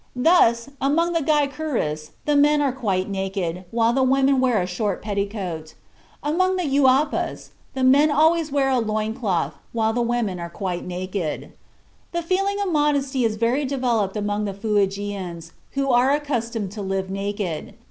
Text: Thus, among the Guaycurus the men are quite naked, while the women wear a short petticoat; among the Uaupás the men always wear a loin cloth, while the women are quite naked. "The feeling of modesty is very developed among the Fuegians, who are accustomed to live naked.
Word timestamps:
Thus, 0.15 0.67
among 0.81 1.13
the 1.13 1.21
Guaycurus 1.21 2.09
the 2.25 2.35
men 2.35 2.59
are 2.59 2.71
quite 2.71 3.07
naked, 3.07 3.65
while 3.69 3.93
the 3.93 4.01
women 4.01 4.39
wear 4.41 4.59
a 4.59 4.65
short 4.65 4.99
petticoat; 5.03 5.75
among 6.23 6.55
the 6.55 6.63
Uaupás 6.63 7.49
the 7.75 7.83
men 7.83 8.09
always 8.09 8.51
wear 8.51 8.69
a 8.71 8.79
loin 8.79 9.13
cloth, 9.13 9.53
while 9.73 9.93
the 9.93 10.01
women 10.01 10.39
are 10.39 10.49
quite 10.49 10.87
naked. 10.87 11.51
"The 12.13 12.23
feeling 12.23 12.59
of 12.61 12.71
modesty 12.71 13.23
is 13.23 13.35
very 13.35 13.63
developed 13.63 14.17
among 14.17 14.45
the 14.45 14.55
Fuegians, 14.55 15.51
who 15.73 15.91
are 15.91 16.09
accustomed 16.09 16.71
to 16.71 16.81
live 16.81 17.11
naked. 17.11 17.75